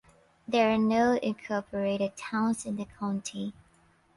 [0.47, 3.53] There are no incorporated towns in the county.